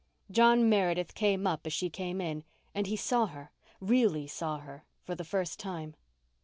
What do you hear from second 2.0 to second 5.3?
in and saw her—really saw her—for the